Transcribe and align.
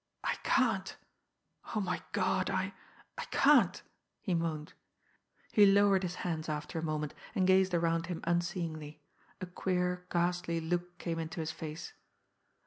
"I 0.23 0.33
can't! 0.41 0.97
Oh, 1.75 1.79
my 1.79 2.01
God, 2.11 2.49
I 2.49 2.73
I 3.19 3.25
can't!" 3.25 3.83
he 4.19 4.33
moaned. 4.33 4.73
He 5.51 5.67
lowered 5.67 6.01
his 6.01 6.15
hands 6.25 6.49
after 6.49 6.79
a 6.79 6.83
moment, 6.83 7.13
and 7.35 7.45
gazed 7.45 7.75
around 7.75 8.07
him 8.07 8.21
unseeingly, 8.23 9.03
a 9.41 9.45
queer, 9.45 10.07
ghastly 10.09 10.59
look 10.59 10.97
came 10.97 11.19
into 11.19 11.39
his 11.39 11.51
face. 11.51 11.93